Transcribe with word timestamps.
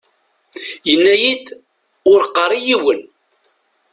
Yenna-iyi-d: 0.89 1.47
Ur 2.11 2.21
qqar 2.27 2.51
i 2.53 2.59
yiwen. 2.67 3.01